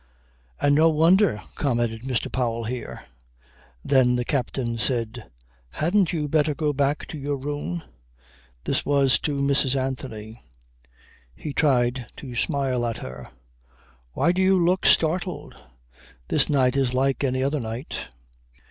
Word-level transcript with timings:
"And 0.59 0.73
no 0.73 0.89
wonder," 0.89 1.43
commented 1.53 2.01
Mr. 2.01 2.31
Powell 2.31 2.63
here. 2.63 3.05
Then 3.85 4.15
the 4.15 4.25
captain 4.25 4.79
said, 4.79 5.29
"Hadn't 5.69 6.11
you 6.11 6.27
better 6.27 6.55
go 6.55 6.73
back 6.73 7.05
to 7.09 7.19
your 7.19 7.37
room." 7.37 7.83
This 8.63 8.83
was 8.83 9.19
to 9.19 9.35
Mrs. 9.41 9.79
Anthony. 9.79 10.43
He 11.35 11.53
tried 11.53 12.07
to 12.15 12.33
smile 12.33 12.83
at 12.83 12.97
her. 12.97 13.29
"Why 14.13 14.31
do 14.31 14.41
you 14.41 14.57
look 14.57 14.87
startled? 14.87 15.53
This 16.29 16.49
night 16.49 16.75
is 16.75 16.95
like 16.95 17.23
any 17.23 17.43
other 17.43 17.59
night." 17.59 18.07